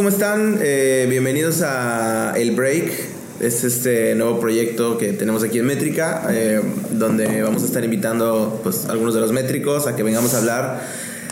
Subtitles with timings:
[0.00, 0.58] ¿cómo están?
[0.62, 2.90] Eh, bienvenidos a El Break.
[3.38, 8.60] Es este nuevo proyecto que tenemos aquí en Métrica, eh, donde vamos a estar invitando
[8.62, 10.80] pues, algunos de los métricos a que vengamos a hablar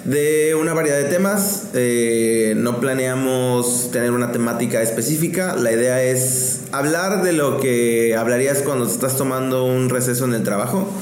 [0.05, 1.69] de una variedad de temas.
[1.73, 5.57] Eh, no planeamos tener una temática específica.
[5.57, 10.43] La idea es hablar de lo que hablarías cuando estás tomando un receso en el
[10.43, 10.93] trabajo.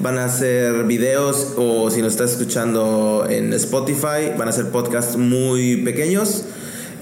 [0.00, 5.16] Van a ser videos o si nos estás escuchando en Spotify, van a ser podcasts
[5.16, 6.46] muy pequeños.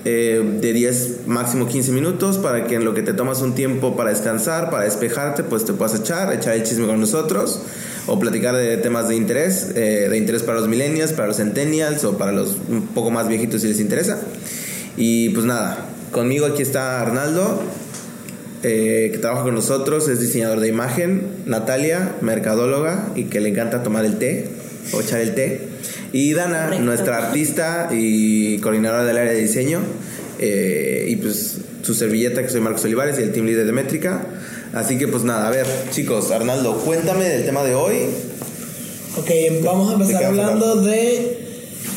[0.04, 3.96] Eh, de 10 máximo 15 minutos para que en lo que te tomas un tiempo
[3.96, 7.60] para descansar, para despejarte, pues te puedas echar, echar el chisme con nosotros
[8.06, 12.04] o platicar de temas de interés, eh, de interés para los millennials, para los centennials
[12.04, 14.18] o para los un poco más viejitos si les interesa.
[14.96, 17.62] Y pues nada, conmigo aquí está Arnaldo,
[18.62, 23.82] eh, que trabaja con nosotros, es diseñador de imagen, Natalia, mercadóloga y que le encanta
[23.82, 24.48] tomar el té
[24.92, 25.68] o echar el té.
[26.12, 26.84] Y Dana, Correcto.
[26.84, 29.80] nuestra artista y coordinadora del área de diseño.
[30.42, 34.26] eh, y pues su servilleta, que soy Marcos Olivares y el team leader de Métrica.
[34.72, 37.96] Así que pues nada, a ver, chicos, Arnaldo, cuéntame del tema de hoy.
[39.18, 39.30] Ok,
[39.64, 41.50] vamos a empezar ¿De qué vamos a hablando de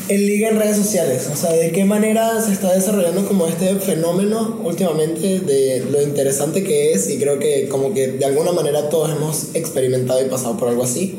[0.08, 1.28] el liga en redes sociales.
[1.32, 6.62] O sea, de qué manera se está desarrollando como este fenómeno últimamente, de lo interesante
[6.62, 10.56] que es y creo que como que de alguna manera todos hemos experimentado y pasado
[10.56, 11.18] por algo así.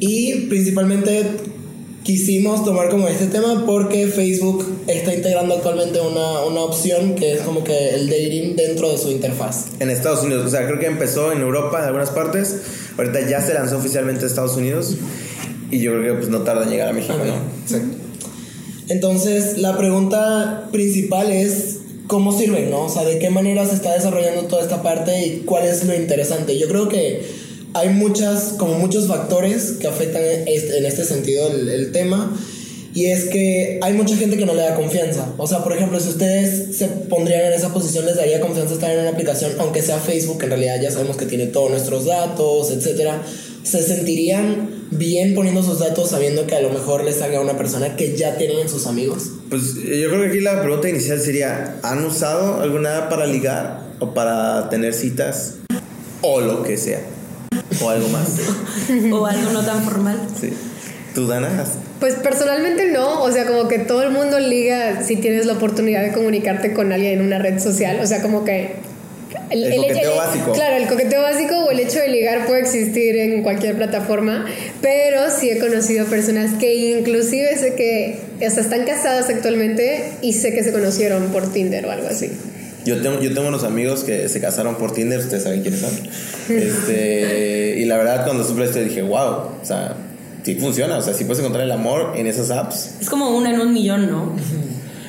[0.00, 1.24] Y principalmente
[2.06, 7.40] quisimos tomar como este tema porque Facebook está integrando actualmente una, una opción que es
[7.40, 9.66] como que el dating dentro de su interfaz.
[9.80, 12.60] En Estados Unidos, o sea, creo que empezó en Europa en algunas partes.
[12.96, 14.94] Ahorita ya se lanzó oficialmente a Estados Unidos.
[15.72, 17.34] Y yo creo que pues no tarda en llegar a México, ¿no?
[17.64, 17.96] Exacto.
[18.88, 22.84] Entonces, la pregunta principal es cómo sirve, ¿no?
[22.84, 25.92] O sea, de qué manera se está desarrollando toda esta parte y cuál es lo
[25.92, 26.56] interesante.
[26.56, 27.45] Yo creo que
[27.76, 32.34] hay muchas, como muchos factores que afectan en este sentido el, el tema.
[32.94, 35.34] Y es que hay mucha gente que no le da confianza.
[35.36, 38.90] O sea, por ejemplo, si ustedes se pondrían en esa posición, les daría confianza estar
[38.90, 42.70] en una aplicación, aunque sea Facebook, en realidad ya sabemos que tiene todos nuestros datos,
[42.70, 43.22] etcétera.
[43.62, 47.96] ¿Se sentirían bien poniendo sus datos sabiendo que a lo mejor les salga una persona
[47.96, 49.24] que ya tienen en sus amigos?
[49.50, 53.82] Pues eh, yo creo que aquí la pregunta inicial sería, ¿han usado alguna para ligar
[54.00, 55.56] o para tener citas
[56.22, 57.15] o lo que sea?
[57.82, 58.28] O algo más.
[59.12, 60.20] o algo no tan formal.
[60.40, 60.52] Sí.
[61.16, 61.48] ¿Tú, Dana?
[61.98, 66.02] Pues personalmente no, o sea, como que todo el mundo liga si tienes la oportunidad
[66.02, 68.74] de comunicarte con alguien en una red social, o sea, como que...
[69.48, 70.52] El coqueteo básico.
[70.52, 74.44] Claro, el coqueteo básico o el hecho de ligar puede existir en cualquier plataforma,
[74.82, 80.52] pero sí he conocido personas que inclusive sé que hasta están casadas actualmente y sé
[80.52, 82.30] que se conocieron por Tinder o algo así.
[82.86, 85.90] Yo tengo, yo tengo unos amigos que se casaron por Tinder, ustedes saben quiénes son.
[86.48, 89.18] Este, y la verdad, cuando supe esto dije, wow,
[89.60, 89.96] o sea,
[90.44, 92.94] sí funciona, o sea, sí puedes encontrar el amor en esas apps.
[93.00, 94.32] Es como una en un millón, ¿no?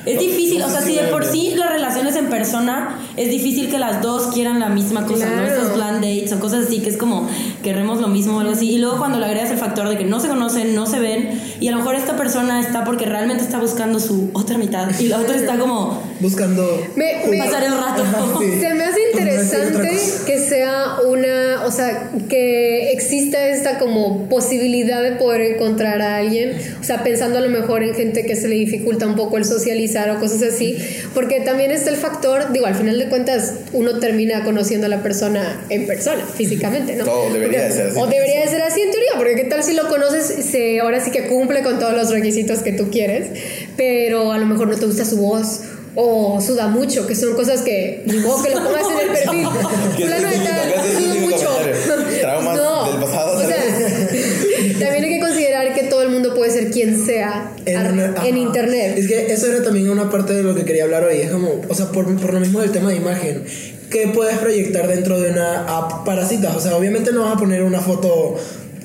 [0.04, 3.78] Es difícil, o sea, si de por sí las relaciones en persona es difícil que
[3.78, 5.42] las dos quieran la misma cosa, ¿no?
[5.42, 5.48] Claro.
[5.48, 7.28] Estos plan dates o cosas así que es como
[7.62, 8.70] queremos lo mismo o algo así.
[8.70, 11.38] Y luego cuando le agregas el factor de que no se conocen, no se ven,
[11.60, 15.08] y a lo mejor esta persona está porque realmente está buscando su otra mitad y
[15.08, 18.04] la otra está como Buscando Me- me- pasar el rato.
[18.40, 18.46] Sí.
[18.60, 19.88] Se me hace interesante
[20.26, 26.58] que sea una, o sea, que exista esta como posibilidad de poder encontrar a alguien,
[26.80, 29.44] o sea, pensando a lo mejor en gente que se le dificulta un poco el
[29.44, 30.76] socializar o cosas así,
[31.14, 35.02] porque también está el factor, digo, al final de cuentas uno termina conociendo a la
[35.02, 37.04] persona en persona, físicamente, ¿no?
[37.04, 37.98] O debería Porque- de ser así.
[38.00, 41.02] O debería de ser así en teoría, porque qué tal si lo conoces, se, ahora
[41.04, 43.28] sí que cumple con todos los requisitos que tú quieres,
[43.76, 45.60] pero a lo mejor no te gusta su voz
[45.94, 49.48] o suda mucho, que son cosas que ni modo que lo pongas en el perfil.
[49.96, 52.20] ¿Qué Fulano de tal, ¿Qué suda específico mucho.
[52.20, 52.58] Traumas
[52.92, 53.56] del pasado, o sea,
[54.78, 58.28] también hay que considerar que todo el mundo puede ser quien sea en, ajá.
[58.28, 58.98] internet.
[58.98, 61.18] Es que eso era también una parte de lo que quería hablar hoy.
[61.18, 63.44] Es como, o sea, por, por lo mismo del tema de imagen,
[63.90, 66.54] ¿qué puedes proyectar dentro de una app para citas?
[66.56, 68.36] O sea, obviamente no vas a poner una foto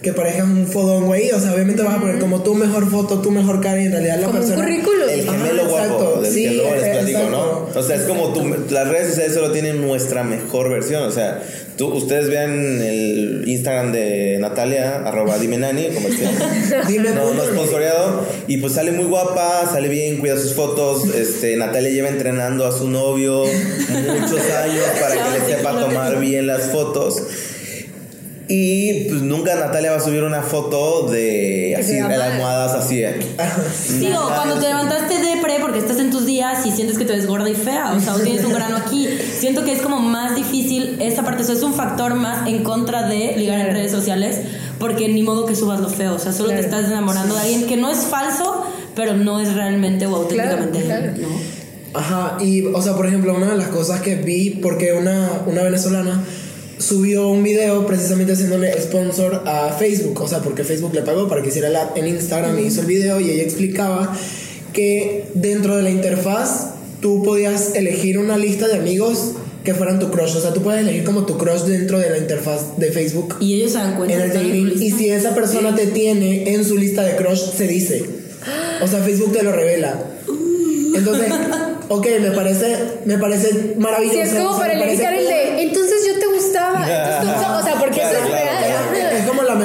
[0.03, 1.31] que parezca un fodón, güey.
[1.31, 3.93] O sea, obviamente vas a poner como tu mejor foto, tu mejor cara y en
[3.93, 4.63] realidad la Como un persona.
[4.63, 5.09] currículum.
[5.09, 6.21] El gemelo Ajá, guapo exacto.
[6.21, 7.69] del Sí, que luego les platico, exacto.
[7.73, 7.79] ¿no?
[7.79, 11.03] O sea, es como tu, las redes sociales solo tienen nuestra mejor versión.
[11.03, 11.41] O sea,
[11.77, 16.31] tú, ustedes vean el Instagram de Natalia, arroba dime nani, comercial.
[16.87, 17.53] Dime no, no güey.
[17.53, 18.25] sponsoreado.
[18.47, 21.05] Y pues sale muy guapa, sale bien, cuida sus fotos.
[21.15, 26.45] Este, Natalia lleva entrenando a su novio muchos años para que le sepa tomar bien
[26.47, 27.23] las fotos.
[28.49, 32.21] Y pues nunca Natalia va a subir una foto de así, de mal.
[32.21, 33.01] almohadas así.
[33.73, 37.05] Sí, o cuando te levantaste de pre porque estás en tus días y sientes que
[37.05, 39.07] te ves gorda y fea, o sea, o tienes un grano aquí.
[39.39, 43.07] Siento que es como más difícil esta parte, eso es un factor más en contra
[43.07, 44.41] de ligar en redes sociales,
[44.77, 46.67] porque ni modo que subas lo feo, o sea, solo te Claro.
[46.77, 51.13] estás enamorando de alguien que no es falso, pero no es realmente o auténticamente Claro,
[51.13, 51.27] claro.
[51.29, 51.63] ¿no?
[51.99, 55.61] Ajá, y o sea, por ejemplo, una de las cosas que vi, porque una, una
[55.63, 56.23] venezolana
[56.83, 61.41] subió un video precisamente haciéndole sponsor a Facebook, o sea, porque Facebook le pagó para
[61.41, 64.15] que hiciera el ad en Instagram y hizo el video y ella explicaba
[64.73, 69.33] que dentro de la interfaz tú podías elegir una lista de amigos
[69.63, 72.17] que fueran tu crush, o sea, tú puedes elegir como tu crush dentro de la
[72.17, 73.35] interfaz de Facebook.
[73.39, 74.25] Y ellos se dan cuenta.
[74.25, 74.83] En el.
[74.83, 78.03] Y si esa persona te tiene en su lista de crush, se dice.
[78.81, 80.03] O sea, Facebook te lo revela.
[80.95, 81.31] Entonces,
[81.87, 84.15] ok, me parece, me parece maravilloso.
[84.15, 85.61] Sí, es como o sea, para me parece elegir el de,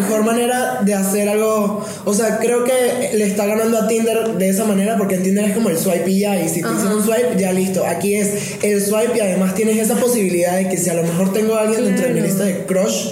[0.00, 1.84] mejor manera de hacer algo.
[2.04, 5.44] O sea, creo que le está ganando a Tinder de esa manera porque en Tinder
[5.44, 6.40] es como el swipe y ya.
[6.40, 7.84] Y si te hicieron un swipe, ya listo.
[7.84, 11.32] Aquí es el swipe y además tienes esa posibilidad de que si a lo mejor
[11.32, 13.10] tengo a alguien dentro de mi lista de crush,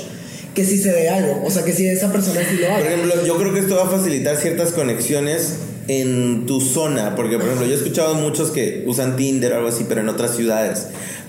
[0.55, 1.43] que si se ve algo.
[1.45, 2.87] O sea, que si esa persona sí lo Por haga.
[2.87, 5.57] ejemplo, yo creo que esto va a facilitar ciertas conexiones
[5.89, 9.69] en tu zona, porque por ejemplo, yo he escuchado muchos que usan Tinder o algo
[9.69, 10.87] así, pero en otras ciudades.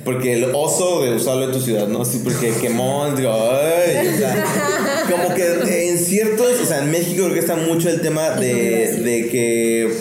[0.07, 2.05] Porque el oso de usarlo en tu ciudad, ¿no?
[2.05, 4.45] Sí, porque quemón, digo, ay, o sea,
[5.11, 8.93] como que en ciertos, o sea, en México creo que está mucho el tema de,
[9.03, 9.91] de que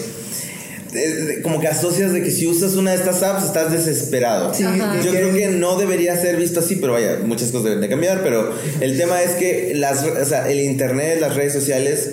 [0.93, 4.55] de- de- como que asocias de que si usas una de estas apps estás desesperado.
[4.55, 5.00] Sí, Ajá.
[5.05, 8.23] Yo creo que no debería ser visto así, pero vaya, muchas cosas deben de cambiar,
[8.23, 12.12] pero el tema es que las, o sea, el internet, las redes sociales,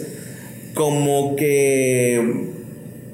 [0.73, 2.49] como que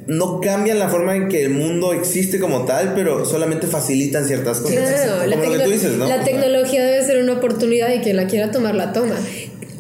[0.10, 4.60] no cambian la forma en que el mundo existe como tal, pero solamente facilitan ciertas
[4.60, 4.78] cosas.
[4.78, 6.08] Claro, la, como lo que tú dices, ¿no?
[6.08, 9.16] la tecnología debe ser una oportunidad y quien la quiera tomar la toma.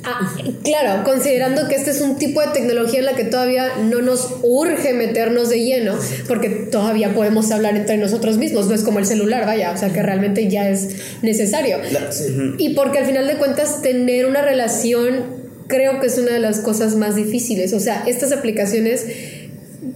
[0.04, 0.32] Ah,
[0.64, 4.36] claro, considerando que este es un tipo de tecnología en la que todavía no nos
[4.44, 5.98] urge meternos de lleno,
[6.28, 9.92] porque todavía podemos hablar entre nosotros mismos, no es como el celular, vaya, o sea
[9.92, 10.90] que realmente ya es
[11.24, 11.78] necesario.
[12.60, 15.40] Y porque al final de cuentas tener una relación
[15.70, 17.72] creo que es una de las cosas más difíciles.
[17.74, 19.06] O sea, estas aplicaciones,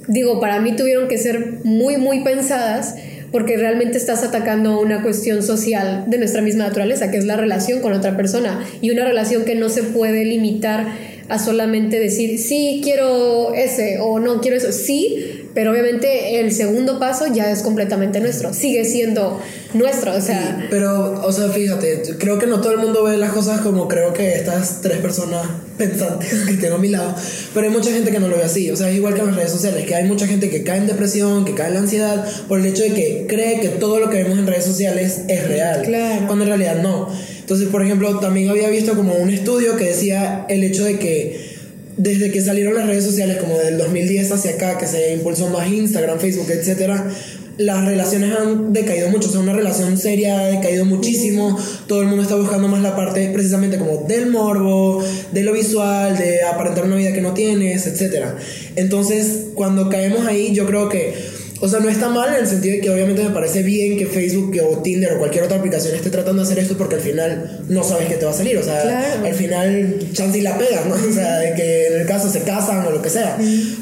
[0.08, 2.96] digo, para mí tuvieron que ser muy, muy pensadas
[3.32, 7.82] porque realmente estás atacando una cuestión social de nuestra misma naturaleza, que es la relación
[7.82, 8.64] con otra persona.
[8.80, 10.86] Y una relación que no se puede limitar
[11.30, 14.72] a solamente decir, sí, quiero ese o no quiero eso.
[14.72, 18.54] Sí, pero obviamente el segundo paso ya es completamente nuestro.
[18.54, 19.40] Sigue siendo
[19.74, 20.14] nuestro.
[20.16, 23.32] O sea, Sí, pero, o sea, fíjate, creo que no todo el mundo ve las
[23.32, 25.46] cosas como creo que estas tres personas
[25.78, 27.16] pensantes que tengo a mi lado,
[27.54, 29.28] pero hay mucha gente que no lo ve así, o sea, es igual que en
[29.28, 31.80] las redes sociales, que hay mucha gente que cae en depresión, que cae en la
[31.82, 35.22] ansiedad, por el hecho de que cree que todo lo que vemos en redes sociales
[35.28, 36.28] es real, Claro.
[36.28, 37.10] cuando en realidad no.
[37.40, 41.53] Entonces, por ejemplo, también había visto como un estudio que decía el hecho de que
[41.98, 45.68] desde que salieron las redes sociales, como del 2010 hacia acá, que se impulsó más
[45.68, 47.10] Instagram, Facebook, etcétera,
[47.57, 49.30] las relaciones han decaído mucho.
[49.30, 51.57] O una relación seria ha decaído muchísimo.
[51.88, 56.18] Todo el mundo está buscando más la parte precisamente como del morbo, de lo visual,
[56.18, 58.38] de aparentar una vida que no tienes, etcétera.
[58.75, 61.43] Entonces, cuando caemos ahí, yo creo que.
[61.65, 64.06] O sea, no está mal en el sentido de que obviamente me parece bien que
[64.06, 67.62] Facebook o Tinder o cualquier otra aplicación esté tratando de hacer esto porque al final
[67.69, 68.57] no sabes qué te va a salir.
[68.57, 69.25] O sea, Claro.
[69.25, 70.95] al final chance y la pegas, ¿no?
[71.10, 73.38] O sea, de que en el caso se casan o lo que sea.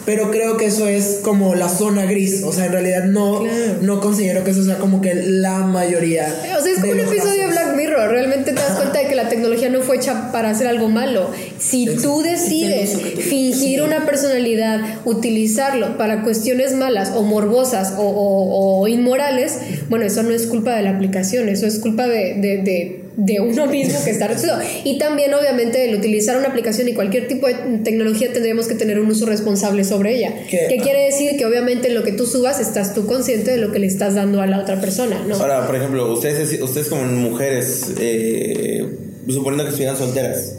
[0.06, 2.44] Pero creo que eso es como la zona gris.
[2.44, 3.58] O sea, en realidad no, Claro.
[3.82, 6.28] no considero que eso sea como que la mayoría.
[6.60, 7.48] O sea, es como un episodio de.
[7.48, 7.71] Black
[8.08, 11.30] Realmente te das cuenta de que la tecnología no fue hecha para hacer algo malo.
[11.60, 12.98] Si tú decides
[13.30, 19.58] fingir una personalidad, utilizarlo para cuestiones malas o morbosas o, o- o inmorales,
[19.90, 23.40] bueno, eso no es culpa de la aplicación, eso es culpa de, de- de- de
[23.42, 24.60] uno mismo que está resuelto.
[24.86, 29.00] Y también, obviamente, el utilizar una aplicación y cualquier tipo de tecnología tendríamos que tener
[29.00, 30.34] un uso responsable sobre ella.
[30.50, 31.38] Que- ¿Qué quiere decir?
[31.38, 34.16] Que obviamente en lo que tú subas estás tú consciente de lo que le estás
[34.16, 35.36] dando a la otra persona, ¿no?
[35.36, 38.86] Ahora, por ejemplo, ustedes, ustedes como mujeres, eh,
[39.28, 40.56] suponiendo que estuvieran solteras,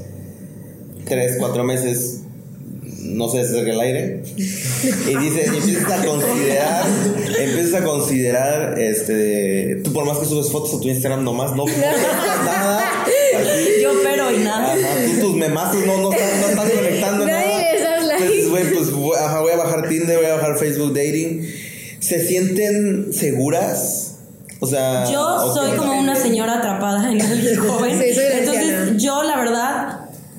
[1.06, 2.21] tres, cuatro meses,
[3.12, 6.84] no sé, se acerca el aire, y dices, y empiezas a considerar,
[7.38, 11.64] empiezas a considerar, este, tú por más que subes fotos a tu Instagram, nomás no,
[11.66, 11.72] no
[12.44, 14.72] nada, así, Yo pero y nada.
[14.72, 17.72] Ajá, tú tus memazos no, no, están, no están conectando Nadie nada.
[17.72, 18.24] les da like.
[18.24, 21.48] Entonces, güey, pues voy, ajá, voy a bajar Tinder, voy a bajar Facebook Dating.
[22.00, 24.08] ¿Se sienten seguras?
[24.60, 27.98] O sea, Yo soy como una señora atrapada en el joven.
[28.00, 29.81] Sí, soy Entonces, yo la verdad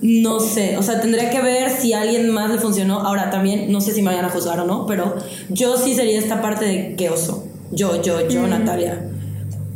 [0.04, 3.00] no sé, o sea, tendría que ver si a alguien más le funcionó.
[3.00, 5.16] Ahora también no sé si me vayan a juzgar o no, pero
[5.50, 7.48] yo sí sería esta parte de que oso.
[7.72, 9.10] Yo, yo, yo, Natalia.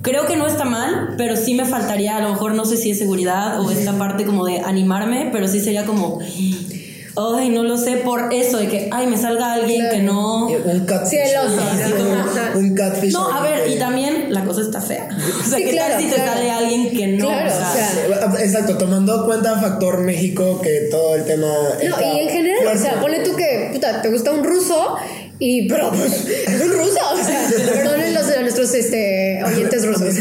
[0.01, 2.91] Creo que no está mal, pero sí me faltaría, a lo mejor no sé si
[2.91, 6.19] es seguridad o esta parte como de animarme, pero sí sería como,
[7.17, 9.95] ay, no lo sé por eso de que, ay, me salga alguien Claro.
[9.97, 10.47] que no.
[10.47, 11.35] Un catfish.
[11.35, 12.51] Ajá.
[12.55, 13.13] Un catfish.
[13.13, 15.07] No, a ver, y también la cosa está fea.
[15.17, 16.31] O sea, Sí, ¿qué claro, tal si te claro.
[16.33, 17.27] sale alguien que no?
[17.27, 21.47] Claro, o sea, o sea, Exacto, tomando en cuenta factor México, que todo el tema.
[21.47, 22.99] No, y en general, o sea, fuerte.
[23.01, 24.95] ponle tú que, puta, te gusta un ruso
[25.39, 26.99] Y, pero, pues, es un ruso.
[27.13, 28.36] O sea, perdonen los, a
[28.67, 30.15] nuestros este, oyentes rusos.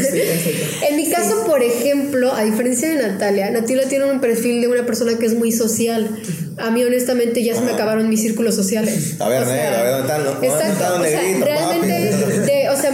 [0.89, 4.85] En mi caso, por ejemplo, a diferencia de Natalia, Natalia tiene un perfil de una
[4.85, 6.09] persona que es muy social.
[6.57, 9.15] A mí, honestamente, ya se me acabaron mis círculos sociales.
[9.19, 12.11] A ver, O sea, negro, a ver, ¿dónde están o sea, negritos, realmente,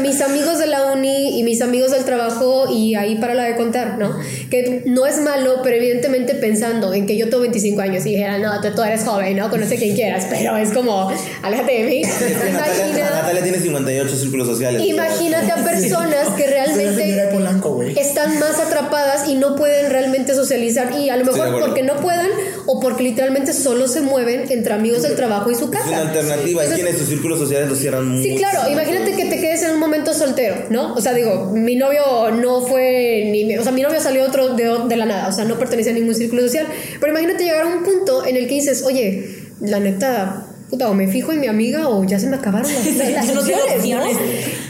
[0.04, 3.56] mis amigos de la uni y mis amigos del trabajo, y ahí para la de
[3.56, 4.16] contar, ¿no?
[4.52, 8.38] Que no es malo, pero evidentemente pensando en que yo tengo 25 años y dijera,
[8.38, 9.50] no, tú, tú eres joven, ¿no?
[9.50, 12.02] Conoce a quien quieras, pero es como, aléjate de mí.
[12.04, 14.84] Natalia, Imagina, Natalia tiene 58 círculos sociales.
[14.86, 17.98] imagínate a personas que realmente Polanco, güey.
[17.98, 22.30] están más atrapadas y no pueden realmente socializar y a lo mejor porque no puedan
[22.66, 25.88] o porque literalmente solo se mueven entre amigos del trabajo y su Es casa.
[25.90, 26.44] una alternativa.
[26.64, 28.22] Y Entonces, quienes sus círculos sociales los cierran.
[28.22, 30.94] Sí, claro, imagínate que te quedes en un momento soltero, ¿no?
[30.94, 33.58] O sea, digo, mi novio no fue ni.
[33.58, 35.94] O sea, mi novio salió otro de, de la nada, o sea, no pertenece a
[35.94, 36.68] ningún círculo social.
[37.00, 39.28] Pero imagínate llegar a un punto en el que dices, oye,
[39.62, 40.48] la neta.
[40.70, 43.38] Puta, o me fijo en mi amiga o ya se me acabaron las, las- las
[43.38, 43.76] opciones, ¿no?
[43.76, 44.18] opciones.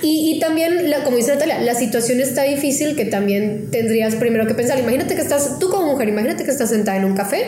[0.01, 4.45] Y, y también, la, como dice Natalia, la situación está difícil que también tendrías primero
[4.45, 4.77] que pensar.
[4.77, 7.45] Imagínate que estás, tú como mujer, imagínate que estás sentada en un café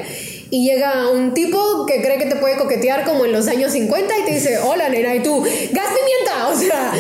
[0.50, 4.20] y llega un tipo que cree que te puede coquetear como en los años 50
[4.20, 6.48] y te dice, hola nena, y tú, gas pimienta.
[6.50, 6.94] O sea,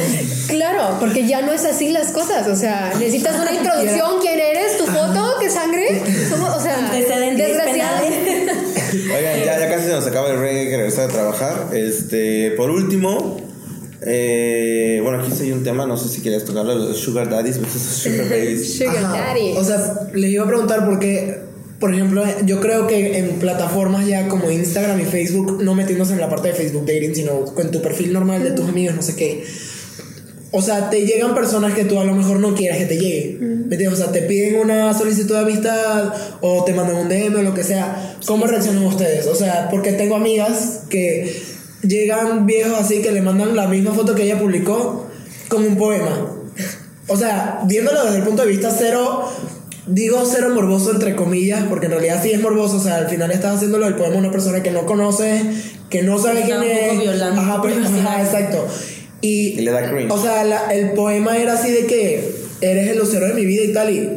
[0.47, 2.47] claro, porque ya no es así las cosas.
[2.47, 6.01] O sea, necesitas una introducción, quién eres, tu foto, qué sangre.
[6.29, 8.47] Somos, o sea, desgraciadamente.
[9.15, 11.67] Oigan, ya, ya casi se nos acaba el reggae, hay que regresar a trabajar.
[11.73, 13.37] Este, por último,
[14.01, 17.59] eh, bueno, aquí sí hay un tema, no sé si quieres tocarlo, los Sugar Daddies
[17.59, 18.77] versus Sugar Babies.
[18.77, 19.53] Sugar daddy.
[19.57, 21.44] O sea, les iba a preguntar por qué,
[21.79, 26.21] por ejemplo, yo creo que en plataformas ya como Instagram y Facebook, no metiéndose en
[26.21, 29.15] la parte de Facebook Dating, sino con tu perfil normal de tus amigos, no sé
[29.15, 29.43] qué.
[30.51, 33.67] O sea, te llegan personas que tú a lo mejor no quieras que te lleguen.
[33.67, 33.99] ¿Me entiendes?
[33.99, 37.53] O sea, te piden una solicitud de amistad o te mandan un DM o lo
[37.53, 38.15] que sea.
[38.25, 39.27] ¿Cómo reaccionan ustedes?
[39.27, 41.41] O sea, porque tengo amigas que
[41.81, 45.07] llegan viejos así que le mandan la misma foto que ella publicó
[45.49, 46.31] con un poema.
[47.07, 49.29] O sea, viéndolo desde el punto de vista cero,
[49.87, 52.77] digo cero morboso entre comillas, porque en realidad sí es morboso.
[52.77, 55.41] O sea, al final estás haciéndolo del poema a una persona que no conoce,
[55.89, 57.21] que no sabe quién un es.
[57.21, 58.67] Ajá, pues, tu ajá, exacto.
[59.21, 60.11] Y, Y le da cringe.
[60.11, 62.29] O sea, la- el poema era así de que
[62.61, 64.09] eres el lucero de mi vida y tal, y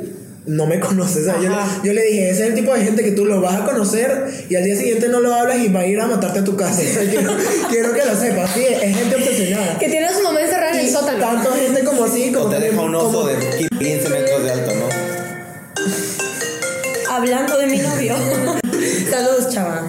[0.47, 1.23] no me conoces.
[1.23, 1.51] O sea, yo,
[1.85, 4.27] yo le dije, ese es el tipo de gente que tú lo vas a conocer
[4.49, 6.57] y al día siguiente no lo hablas y va a ir a matarte a tu
[6.57, 6.81] casa.
[6.83, 7.33] O sea, quiero,
[7.71, 9.79] quiero que lo sepas, sí, es gente obsesionada.
[9.79, 11.19] que tiene su mamá encerrada en el sótano.
[11.19, 13.37] Tanto gente como así, como O te deja un oso como- de
[13.79, 15.08] 15 metros de alto, ¿no?
[17.19, 18.15] Hablando de mi novio.
[19.11, 19.83] Saludos, chava.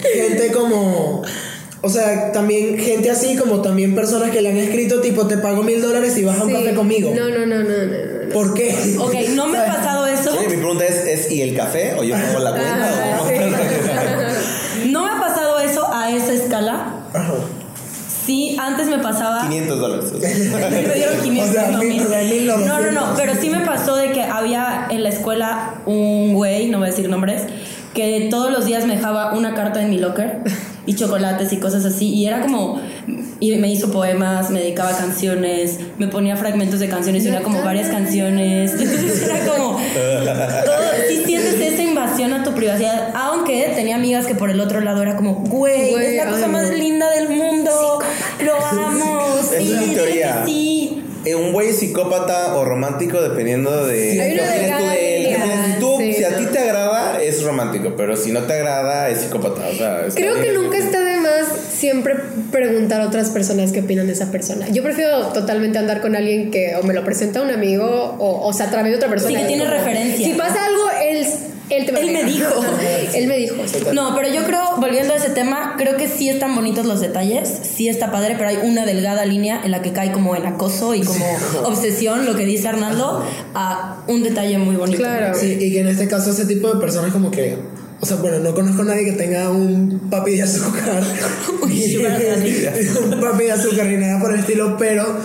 [0.00, 1.22] gente como
[1.82, 5.62] o sea también gente así como también personas que le han escrito tipo te pago
[5.62, 8.24] mil dólares y vas a un café conmigo No, no, no, no, no.
[8.26, 8.32] no.
[8.32, 8.74] ¿por qué?
[8.98, 10.36] Ok, no me ha pasado eso.
[10.38, 11.94] Oye, mi pregunta es, ¿es y el café?
[11.98, 13.16] ¿O yo pago la cuenta?
[13.16, 14.90] Ah, ¿O cómo?
[14.92, 17.04] No me ha pasado eso a esa escala.
[17.14, 17.34] Ajá.
[18.26, 19.42] Sí, antes me pasaba.
[19.48, 20.12] 500 dólares.
[20.70, 22.46] me dieron 500, O sea, no, mil, mil.
[22.46, 23.20] no, no, no, no, 200.
[23.20, 26.90] pero sí me pasó de que había en la escuela un güey, no voy a
[26.90, 27.42] decir nombres,
[27.94, 30.42] que todos los días me dejaba una carta en mi locker
[30.86, 32.08] y chocolates y cosas así.
[32.14, 32.80] Y era como.
[33.40, 37.62] Y me hizo poemas, me dedicaba canciones, me ponía fragmentos de canciones y era como
[37.62, 38.72] varias canciones.
[38.78, 39.78] Entonces era como.
[39.78, 41.27] Todo, sí
[42.22, 43.10] invasión a tu privacidad.
[43.14, 46.50] Aunque tenía amigas que por el otro lado era como, güey, es la cosa ay,
[46.52, 47.98] más linda del mundo.
[48.44, 49.26] Lo amo.
[49.48, 50.42] Sí, es mi dile teoría.
[50.46, 51.04] sí.
[51.24, 55.16] Eh, un güey psicópata o romántico dependiendo de Hay qué una opinas tú delgada de
[55.16, 55.22] él.
[55.24, 56.38] qué línea, opinas- Si, tú, sí, si a ¿no?
[56.38, 59.62] ti te agrada, es romántico, pero si no te agrada, es psicópata.
[59.68, 62.14] O sea, Creo que nunca está de más siempre
[62.52, 64.68] preguntar a otras personas qué opinan de esa persona.
[64.68, 67.84] Yo prefiero totalmente andar con alguien que o me lo presenta un amigo
[68.18, 69.30] o, o sea, a través de otra persona.
[69.36, 70.24] Sí, que tiene Como, referencia.
[70.24, 70.84] Si pasa algo,
[71.96, 72.60] él, me dijo.
[73.14, 73.56] él me dijo.
[73.92, 77.48] No, pero yo creo, volviendo a ese tema, creo que sí están bonitos los detalles,
[77.48, 80.94] sí está padre, pero hay una delgada línea en la que cae como en acoso
[80.94, 81.24] y como
[81.64, 84.98] obsesión, lo que dice Arnaldo, a un detalle muy bonito.
[84.98, 85.38] Claro.
[85.38, 87.56] Sí, y que en este caso ese tipo de personas como que
[88.00, 91.02] o sea, bueno, no conozco a nadie que tenga un papi de azúcar.
[91.62, 95.18] un papi de azúcar ni nada por el estilo, pero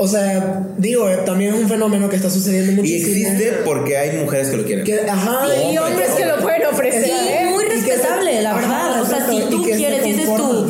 [0.00, 3.08] o sea, digo, eh, también es un fenómeno que está sucediendo Y muchísimo.
[3.30, 4.84] existe porque hay mujeres que lo quieren.
[4.84, 7.04] Que, ajá, Y hombres que lo pueden ofrecer.
[7.04, 7.46] Sí, ¿eh?
[7.50, 9.02] muy Y se- respetable, la Ajá, verdad.
[9.02, 10.66] O sea, si y tú quieres, si ese es tu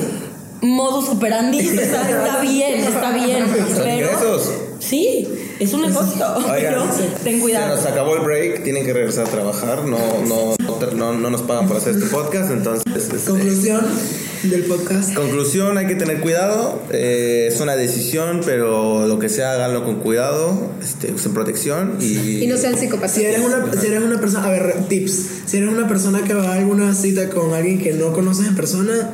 [0.62, 3.44] modus operandi, está, está bien, está bien.
[3.76, 4.50] Pero ingresos.
[4.78, 5.26] sí,
[5.60, 6.24] es un negocio.
[6.36, 6.84] Oigan, Pero
[7.22, 7.76] ten Se cuidado.
[7.76, 9.84] nos acabó el break, tienen que regresar a trabajar.
[9.84, 10.56] No, no,
[10.96, 12.84] no, no nos pagan por hacer este podcast, entonces.
[12.96, 13.84] este, Conclusión
[14.42, 15.14] del podcast.
[15.14, 16.80] Conclusión, hay que tener cuidado.
[16.90, 22.42] eh, es una decisión, pero lo que sea, háganlo con cuidado, este, usen protección y.
[22.42, 23.12] Y no sean psicópatas.
[23.12, 25.28] Si eres, una, si eres una persona, a ver, tips.
[25.46, 28.56] Si eres una persona que va a alguna cita con alguien que no conoces en
[28.56, 29.10] persona,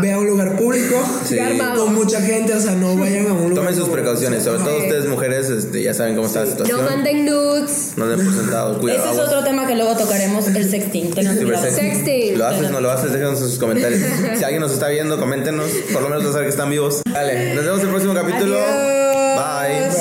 [0.00, 1.36] Ve a un lugar público Sí.
[1.76, 3.54] Con mucha gente, o sea, no vayan a un lugar.
[3.54, 4.82] Tomen sus precauciones, sobre todo Sí.
[4.86, 6.84] ustedes mujeres, este, ya saben cómo está la No situación.
[6.84, 7.92] manden nudes.
[7.96, 9.04] No den por sentado, cuidado.
[9.04, 11.10] Ese es otro tema que luego tocaremos, el sexting.
[11.10, 11.38] Cuidado.
[11.38, 11.94] Cibersexting.
[11.94, 12.38] Sexting.
[12.38, 13.12] ¿Lo haces no lo haces?
[13.12, 14.00] Déjenos sus comentarios.
[14.38, 15.66] si alguien nos está viendo, coméntenos.
[15.92, 17.02] Por lo menos para saber que están vivos.
[17.12, 18.56] Dale, nos vemos en el próximo capítulo.
[18.58, 18.98] Adiós.
[19.38, 19.88] Bye.
[19.90, 19.97] Bye.